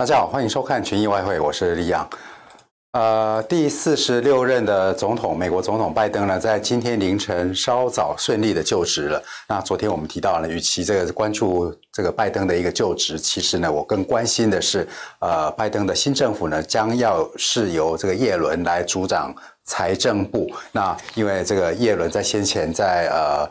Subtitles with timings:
[0.00, 2.08] 大家好，欢迎收看群益外汇，我是李阳。
[2.92, 9.22] 呃，第四十六任的总统，美国总统拜登呢，在今天凌晨稍早顺利的就职了。
[9.46, 14.88] 那昨天我们提到了，与其这个关注这个拜登的一个就职，其实呢，我更关心的是，
[15.18, 20.50] 呃，拜登的新政府呢，将要是由这个叶伦来主掌财政部。
[20.72, 23.46] 那因为这个叶伦在先前在呃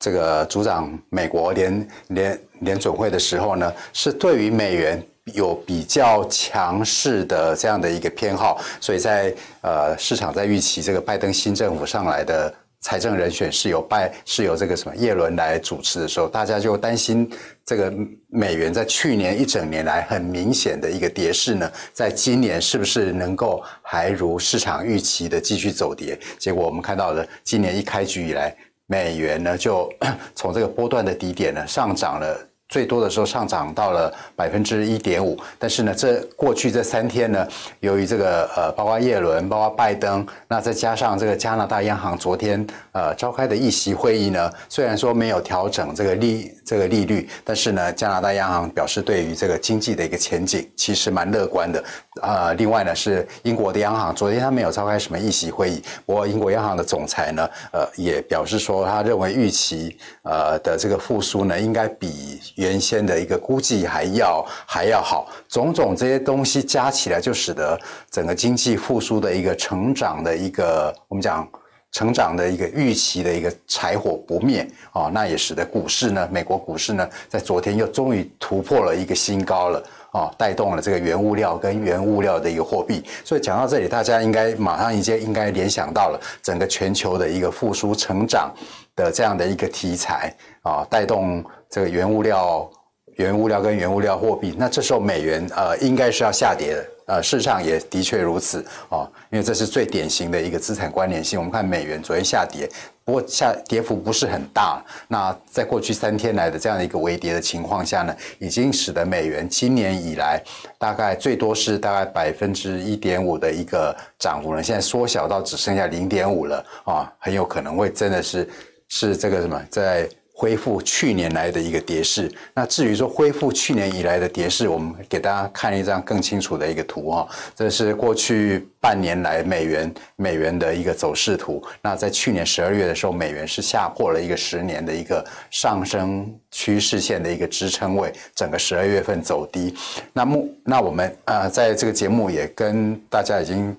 [0.00, 5.00] 这个主掌美国联联联准会的时候呢，是对于美元。
[5.34, 17.30] 有比较强势的这样的一个偏好，所以在呃市场在预期这个拜登新政府上来的财政人选是由拜是由这个什么耶伦来主持的时候，大家就担心
[17.64, 17.94] 这个
[18.26, 26.18] 美元在去年一整年来很明显的一个跌势呢，在今年是不是能够还如市场预期的继续走跌？
[26.36, 28.52] 结果我们看到的今年一开局以来，
[28.86, 29.88] 美元呢就
[30.34, 32.36] 从这个波段的低点呢上涨了。
[32.72, 37.46] 最多的时候上涨到了百分之一点五，但是呢，这过去这三天呢，
[37.80, 51.84] 由于这个呃，包括耶伦，包括拜登，那再加上这个加拿大央行昨天呃召开的议息会议呢，虽然说没有调整这个利这个利率，但是呢，加拿大央行表示对于这个经济的一个前景其实蛮乐观的。
[52.22, 62.40] 呃，另外呢是英国的央行，昨天他没有召开什么议息会议，不过英国央行的总裁呢，呃，也表示说他认为预期呃的这个复苏呢，应该比。
[62.62, 67.78] 原先的一个估计还要还要好，种种这些东西加起来，就使得
[68.10, 71.46] 整个经济复苏的一个成长的一个我们讲
[71.92, 83.04] 成长的一个预期的一个柴火不灭啊，那也使得股市呢，美国股市呢，在昨天又终于突破了一个新高了啊，带动了这个原物料跟原物料的一个货币。
[83.24, 88.52] 所以讲到这里，大家应该马上一接应该联想到了整个全球的一个复苏成长
[88.96, 91.44] 的这样的一个题材啊，带动。
[91.74, 92.70] 这个原物料、
[93.16, 101.38] 原物料跟原物料货币，那这时候美元呃应该是要下跌的，呃，事实上也的确如此哦，因为这是最典型的一个资产关联性。
[101.38, 102.68] 我们看美元昨天下跌，
[103.04, 104.82] 不过下跌幅不是很大。
[105.08, 110.42] 那在过去三天来的这样的一个微跌的情况下呢，已经使得美元今年以来
[110.78, 118.48] 大概最多是大概百分之一点五的一个涨幅了，现在缩小到只剩下零点五了啊、很有可能会真的是
[118.88, 120.08] 是这个什么在。
[120.34, 122.30] 恢复去年来的一个跌势。
[122.54, 127.28] 那至于说恢复去年以来的跌势，我们给大家看一张更清楚的一个图哈。
[127.54, 131.62] 这是过去半年来美元美元的一个走势图。
[131.82, 139.74] 那在去年十二月的时候，美元是下破了一个十年的一个上升趋势线的一个支撑位，整个十二月份走低。
[140.12, 143.76] 那目那我们呃在这个节目也跟大家已经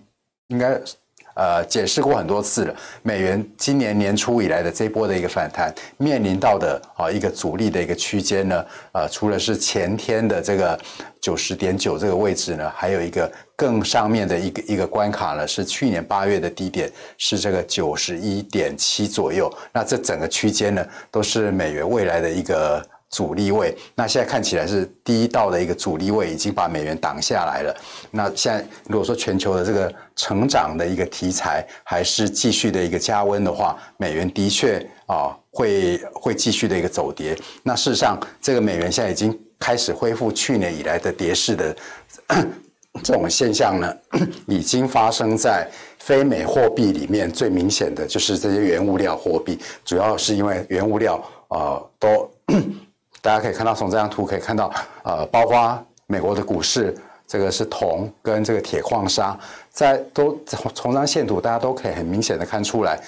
[0.49, 0.79] 应该。
[1.35, 2.75] 呃，解释过很多次了。
[3.01, 10.79] 美元今年年初以来的这波的一个反弹，面临到的啊一个阻力的一个区间呢，呃，除了是前天的这个
[11.21, 19.51] 九十点九这个位置呢，还有一个更上面的一个一个关卡呢，是去年八月的低点，是这个九十一点七左右。
[19.71, 22.85] 那这整个区间呢，都是美元未来的一个。
[23.13, 27.75] 阻力位，那现在看起来是第一道的一个阻力位已经把美元挡下来了。
[28.09, 37.37] 那现在如果说全球的这个成长的一个题材还是继续的一个加温的话，美元的确啊会会继续的一个走跌。
[37.61, 41.75] 那事实上，这个美元现在已经开始恢复去年以来的跌势的
[43.03, 43.95] 这种现象呢，
[44.49, 45.69] 已经发生在
[45.99, 47.31] 非美货币里面。
[47.31, 52.27] 最明显的就是这些原物料货币，主要是因为原物料啊、都。
[53.23, 54.69] 大家可以看到，从这张图可以看到，
[55.03, 56.93] 呃，包括美国的股市，
[57.25, 59.39] 这个是铜跟这个铁矿砂，
[59.71, 62.99] 在都从这张线图，大家都可以很明显的看出来。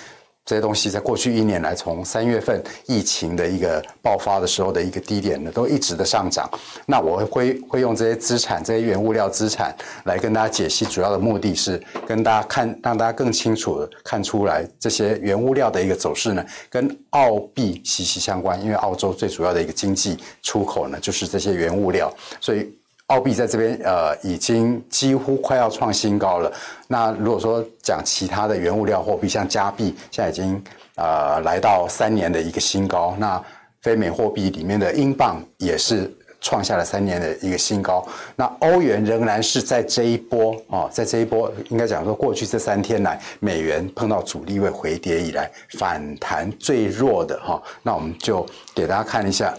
[0.45, 6.47] 这些东西在过去一年来，从三月份疫情的一个爆发的时候的一个低点呢，都一直的上涨。
[6.85, 18.61] 那我会会用这些资产、这些原物料资产来跟大家解析，主要的目的是跟大家看，让大家更清楚的看出来这些原物料的一个走势呢，跟澳币息息相关。
[18.61, 22.71] 因为澳洲最主要的一个经济出口呢，就是这些原物料，所以。
[23.07, 26.51] 澳币在这边呃已经几乎快要创新高了。
[26.87, 30.59] 那如果说讲其他的原物料货币，像加币，现在已经
[30.95, 33.15] 呃来到三年的一个新高。
[33.19, 33.39] 那
[33.83, 36.11] 非美货币里面的英镑也是
[36.41, 38.03] 创下了三年的一个新高。
[38.35, 47.61] 那欧元仍然是在这一波哦，在这一波应该讲说过去这三天来，美元碰到阻力位回跌以来反弹最弱的哈。
[47.83, 48.43] 那我们就
[48.73, 49.53] 给大家看一下。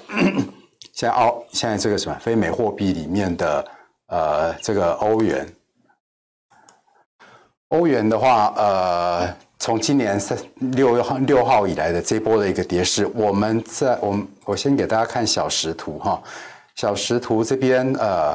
[0.96, 3.64] 现在澳现在这个什么非美货币里面的
[4.06, 5.46] 呃这个欧元，
[7.68, 16.22] 欧元的话呃从今年三六号六号以来的这波的一个跌势，我们在我们我先给大家看小时图哈，
[16.76, 18.34] 小时图这边呃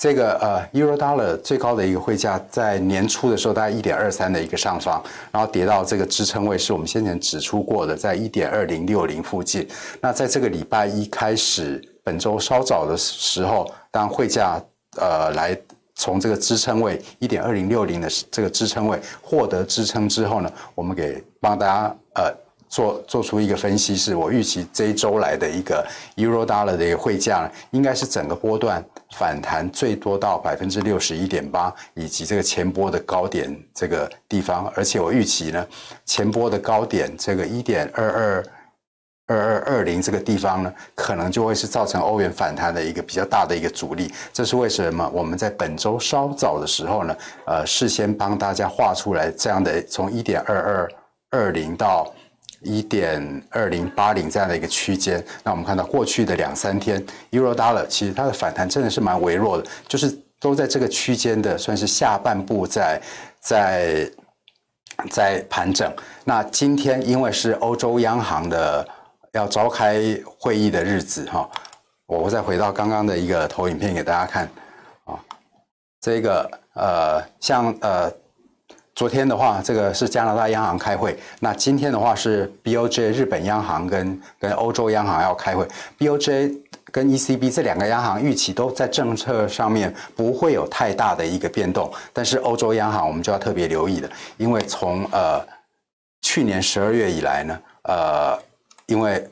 [0.00, 9.68] 这个呃，Euro Dollar 最高的一个汇价在年初的时候大概一点二三的一个上方，然后跌到这个支撑位是我们先前指出过的，在一点二零六零附近。
[10.00, 14.58] 那在这个礼拜一开始，本周稍早的时候，当汇价
[14.96, 15.54] 呃来
[15.94, 22.34] 从这个支撑位一点二零六零的这个支撑位获得支撑之后呢，我们给帮大家呃。
[22.70, 25.84] 做做出一个分析，是我预期这一周来的一个
[26.14, 28.82] Euro Dollar 的一个汇价，应该是整个波段
[29.16, 35.66] 反弹最多到百分之六十一点八，以及这个前波的高点这个地方，而且我预期呢，
[36.06, 38.44] 前波的高点这个一点二二
[39.26, 44.12] 二二二零这个地方呢，可能就会是造成欧元反弹的一个比较大的一个阻力。
[44.32, 45.10] 这是为什么？
[45.12, 47.16] 我们在本周稍早的时候呢，
[47.46, 50.92] 呃，事先帮大家画出来这样的从一点二二
[51.30, 52.14] 二零到。
[52.62, 63.00] 一点二零八零这样的一个区间，那我们看到过去的两三天，Euro Dollar 其实它的反弹真的是蛮微弱的，就是都在这个区间的算是下半部在
[63.40, 64.10] 在
[65.10, 65.90] 在盘整。
[66.24, 68.86] 那今天因为是欧洲央行的
[69.32, 69.98] 要召开
[70.38, 71.48] 会议的日子哈，
[72.06, 74.44] 我会再回到刚刚的一个投影片给大家看
[75.04, 75.18] 啊，
[76.00, 78.12] 这个呃像呃。
[78.94, 81.18] 昨天的话，这个是加拿大央行开会。
[81.38, 85.66] 那今天的话是 BOJ 日本央行跟跟欧洲央行要开会。
[85.98, 86.58] BOJ
[86.92, 95.40] 跟 ECB 这两个央行预期都在政策上面不会有太大的一个变动，但是欧洲央行我们就要特别留意了，因为从呃
[96.20, 98.36] 去年十二月以来呢，呃，
[98.86, 99.24] 因为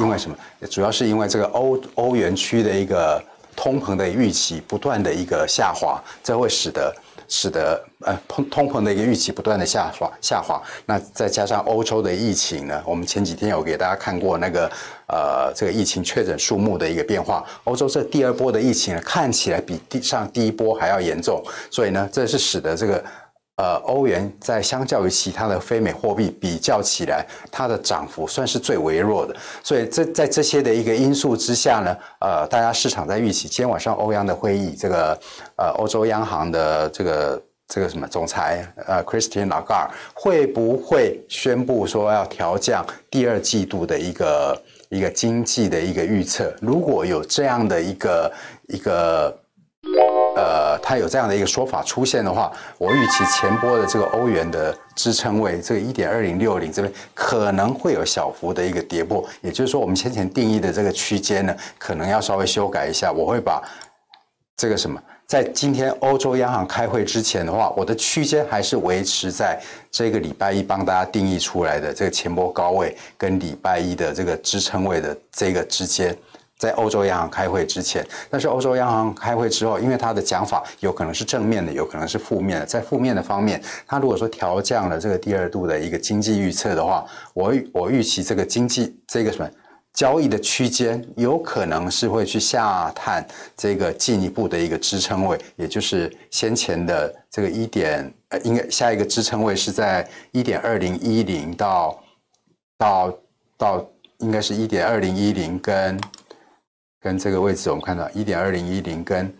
[0.00, 0.36] 因为什么？
[0.70, 3.22] 主要是因为这个欧欧元区的一个
[3.56, 6.94] 通膨的预期不断的一个下滑，这会使得。
[7.26, 14.70] 使得呃通通膨的一个预期不断的下滑下滑，那再加上欧洲的疫情呢，我们前几天有给大家看过那个
[15.06, 23.02] 呃这个疫情确诊数目的一个变化，欧洲这第二波的疫情呢，看起来比第上第一波还要严重，所以呢，这是使得这个。
[23.56, 29.36] 呃，欧元在相较于其他的非美货币比较起来，它的涨幅算是最微弱的。
[29.62, 35.16] 所以这在这些的一个因素之下呢，呃，大家市场在预期今天晚上欧央的会议，这个
[35.56, 46.52] 呃欧洲央行的这个这个什么总裁呃，Christian Lagarde 会不会宣布说要调降第二季度的一个一个经济的一个预测？
[46.60, 48.32] 如果有这样的一个
[48.66, 49.32] 一个。
[50.36, 63.12] 呃，它有这样的一个说法出现的话，我预期前波的这个欧元的支撑位，这个一点二零六零这边可能会有小幅的一个跌破，也就是说，我们先前定义的这个区间呢，可能要稍微修改一下。
[63.12, 63.62] 我会把
[64.56, 69.60] 这个什么，在今天欧洲央行开会之前的话，我的区间还是维持在
[69.90, 76.16] 这个礼拜一帮大家定义出来的这个前波高位跟礼拜一的这个支撑位的这个之间。
[76.56, 82.66] 在欧洲央行开会之前，但是欧洲央行开会之后，因为它的讲法有可能是正面的，有可能是负面的。
[82.66, 87.04] 在负面的方面，它如果说调降了这个第二度的一个经济预测的话，
[87.34, 89.50] 我我预期这个经济这个什么
[89.92, 102.00] 交易的区间有可能是会去下探这个进一步的一个支撑位，也就是先前的这个一点呃，应该下一个支撑位是在一点二零一零到
[102.78, 103.12] 到
[103.58, 103.86] 到
[104.18, 106.00] 应该是一点二零一零跟。
[107.04, 109.30] 跟这个位置，我们看到一点二零一零跟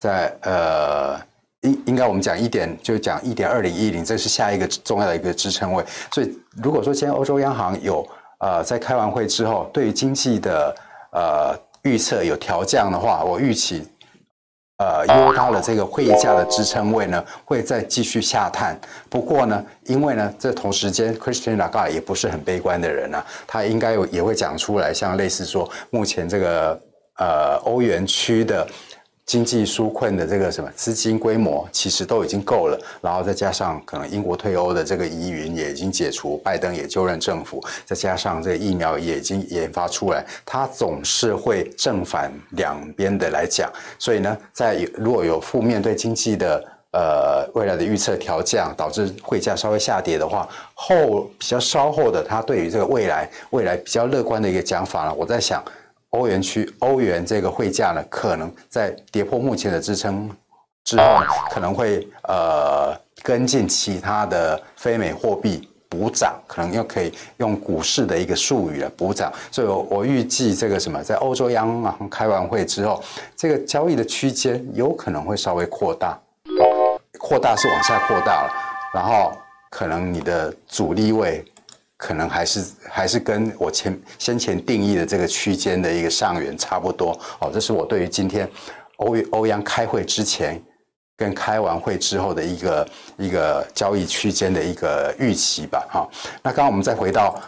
[0.00, 1.18] 在呃
[1.62, 5.82] 应应该我们讲一点就讲一点二零一零，这是下一个重要的一个支撑位。
[6.12, 8.06] 所以如果说今天欧洲央行有
[8.40, 10.76] 呃在开完会之后，对于经济的
[11.12, 13.88] 呃预测有调降的话，我预期。
[14.80, 18.74] 呃，因为到了这个会议价的支撑位呢，会再继续下探。
[19.10, 26.80] 不过呢，因为呢，这同时间，Christian Lagarde 也不是很悲观的人啊，他应该有也会讲出来，像类似说，目前这个
[27.18, 28.66] 呃欧元区的。
[29.30, 43.70] 经济纾困的这个什么资金规模其实都已经够了，然后再加上可能英国退欧的这个疑云也已经解除，拜登也就任政府，再加上这个疫苗也已经研发出来，它总是会正反两边的来讲。
[44.00, 55.62] 所以呢，在如果有负面对经济的呃未来的预测调降，导致汇价稍微下跌的话，后比较稍后的，它对于这个未来未来比较乐观的一个讲法呢，我在想。
[56.10, 60.28] 欧元区欧元这个汇价呢，可能在跌破目前的支撑
[60.84, 61.04] 之后，
[61.50, 69.32] 可能会呃跟进其他的非美货币补涨，可能又可以用股市的一个术语来补涨。
[69.52, 73.02] 所以我，我预计这个什么，在欧洲央行开完会之后，
[73.36, 76.18] 这个交易的区间有可能会稍微扩大，
[77.18, 78.50] 扩大是往下扩大了，
[78.92, 79.32] 然后
[79.70, 81.44] 可能你的阻力位。
[82.00, 88.48] 可能还是还是跟我前先前定义的这个区间的一个上缘差不多哦，这是我对于今天
[88.96, 90.58] 欧欧央开会之前
[91.14, 92.88] 跟开完会之后的一个
[93.18, 95.86] 一个交易区间的一个预期吧。
[95.92, 96.08] 哈，
[96.42, 97.38] 那刚刚我们再回到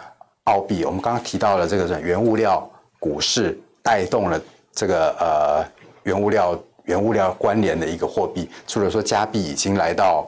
[0.44, 4.38] 澳币，我们刚刚提到了这个原物料股市带动了
[4.74, 5.64] 这个呃
[6.02, 10.26] 原物料原物料关联的一个货币，除了说加币已经来到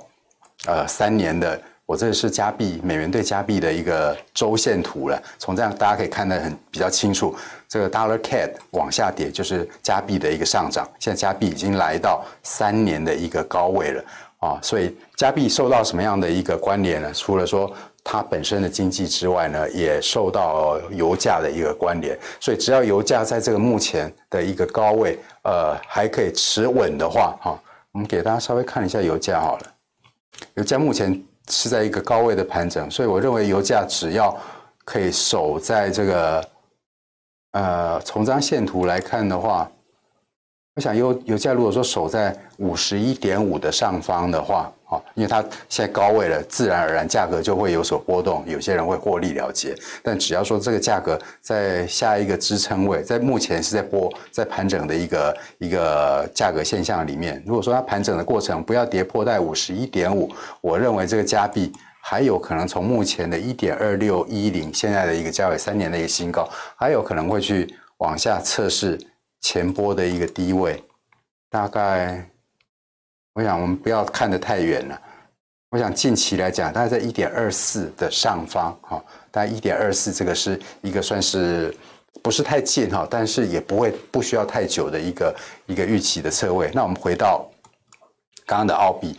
[0.65, 1.61] 呃三年的。
[1.87, 7.37] 我这是加币美元对加币的一个周线图了，从这样大家可以看得很比较清楚，
[7.69, 14.05] 这个 dollar CAD 往下跌就是加币的一个上涨，现在加币已经来到三年的一个高位了
[14.39, 17.13] 啊，所以加币受到什么样的一个关联呢？
[17.13, 17.71] 除了说
[18.03, 27.61] 它本身的经济之外呢，也受到油价的一个关联，所以只要油价在这个目前的一个高位，呃，还可以持稳的话，哈，
[27.93, 29.67] 我们给大家稍微看一下油价好了，
[30.55, 31.23] 油价目前。
[31.49, 34.37] 是在一个高位的盘整，所以我认为油价只要
[34.85, 36.49] 可以守在这个，
[37.53, 39.71] 呃，从张线图来看的话。
[40.75, 49.73] 我想油油价如果说守在五十一点五的上方的话，啊，因为它现在高位了，自然而然价格就会有所波动，有些人会获利了结。
[50.03, 60.29] 但只要说这个价格在下一个支撑位，在目前是在波在盘整的一个一个价格现象里面，如果说它盘整的过程不要跌破在五十一点五，
[60.61, 68.99] 我认为这个加币还有可能从目前的一点二六一零现在的一个价位三年的一个新高，还有可能会去往下测试。
[69.45, 70.83] 前波的一个低位，
[71.51, 72.27] 大概，
[73.35, 74.99] 我想我们不要看得太远了。
[75.69, 81.77] 我想近期来讲，大概在一点二四的上方，哈，大概一点二四这个是一个算是
[82.23, 85.37] 不是太近哈，但是也不会不需要太久的一个
[85.67, 86.71] 一个预期的侧位。
[86.73, 87.47] 那我们回到
[88.47, 89.15] 刚刚的澳币，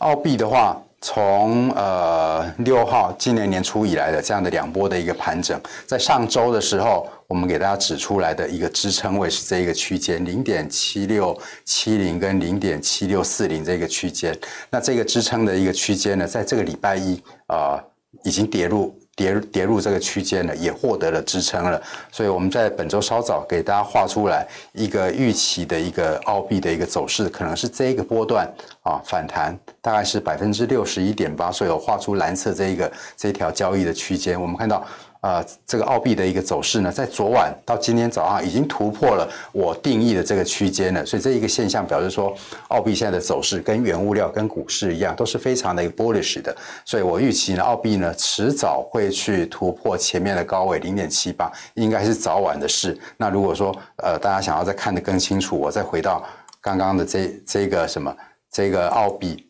[0.00, 0.78] 澳币的话。
[1.00, 14.38] 从呃六号今年年初以来的这样的两波的一个盘整，在上周的时候，我们给大家指出来的一个支撑位是这一个区间零点七六七零跟零点七六四零这个区间。
[14.68, 17.14] 那这个支撑的一个区间呢，在这个礼拜一
[17.46, 17.84] 啊、呃、
[18.24, 18.94] 已经跌入。
[19.20, 21.78] 跌跌入这个区间了，也获得了支撑了，
[22.10, 28.50] 所以我们在本周稍早给大家画出来一个预期的一个澳币的一个走势，可能是这一个波段
[28.82, 34.82] 啊反弹，大概是百分之六十一点八，所以我画出蓝色这一个这条交易的区间，我们看到。
[35.20, 42.34] 啊、呃，这个澳币的一个走势呢，在昨晚到今天早上已经突破了我定义的这个区间了，所以这一个现象表示说，
[42.68, 52.98] 澳币现在的走势跟原物料、跟股市一样，都是非常的一个 bullish 的，所以我预期呢，澳币呢迟早会去突破前面的高位零点七八，应该是早晚的事。
[53.18, 56.24] 那如果说呃大家想要再看得更清楚，我再回到
[56.62, 58.16] 刚刚的这这个什么
[58.50, 59.49] 这个澳币。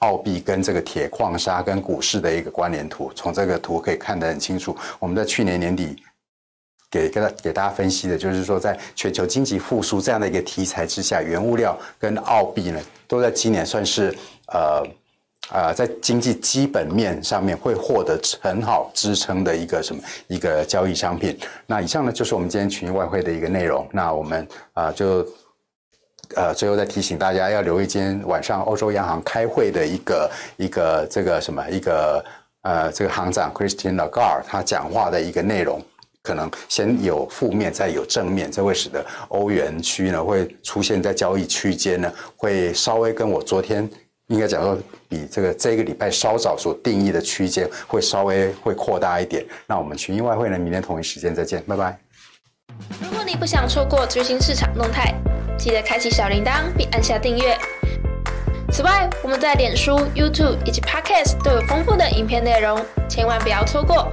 [0.00, 4.76] 澳币跟这个铁矿砂跟股市的一个关联图，从这个图可以看得很清楚。
[4.98, 5.94] 我们在去年年底
[6.90, 14.16] 给给大给大家分析的，就是说在全球经济复苏这样的一个题材之下，原物料跟澳币呢，都在今年算是
[14.54, 14.82] 呃
[15.52, 21.38] 呃在经济基本面上面会获得很好支撑的一个什么一个交易商品。
[21.66, 23.86] 那以上呢就是我们今天群益外汇的一个内容。
[23.92, 25.26] 那我们啊、就。
[26.36, 32.24] 呃，最后再提醒大家要留意今天晚上欧洲央行开会的一个一个这个什么一个
[32.62, 35.82] 呃这个行长 Christian Lagarde 他讲话的一个内容，
[36.22, 43.88] 可能先有负面，再有正面，这会使得欧元区呢会出现在交易区间呢，会稍微跟我昨天
[44.28, 49.44] 应该讲说比这个这个礼拜稍早所定义的区间会稍微会扩大一点。
[49.66, 51.98] 那我们群英外汇呢，明天同一时间再见，拜拜。
[53.02, 55.14] 如果你不想错过最新市场动态。
[55.58, 57.54] 记得开启小铃铛并按下订阅。
[58.72, 64.10] 此外，我们在脸书、YouTube 以及 Podcast 都有丰富的影片内容，千万不要错过。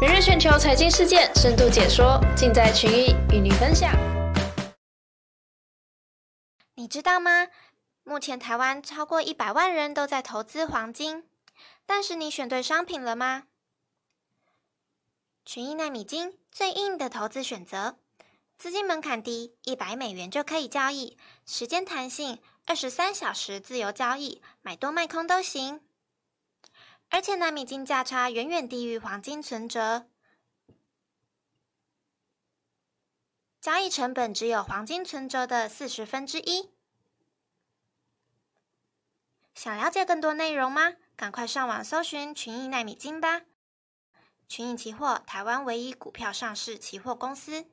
[0.00, 3.92] 每日全球财经事件深度解说，尽在群益与你分享。
[6.76, 7.48] 你知道吗？
[8.02, 11.24] 目前台湾超过一百万人都在投资黄金，
[11.84, 13.42] 但是你选对商品了吗？
[15.46, 17.96] 群益奈米金最硬的投资选择。
[18.58, 25.80] 资金门槛低，一百美元就可以交易，时间弹性，二十三小时自由交易，买多卖空都行。
[27.10, 30.08] 而且纳米金价差远远低于黄金存折，
[33.60, 36.70] 交易成本只有黄金存折的四十分之一。
[39.54, 40.94] 想了解更多内容吗？
[41.14, 43.42] 赶快上网搜寻群益奈米金吧！
[44.48, 47.66] 群益期货，台湾唯一股票上市期货公司。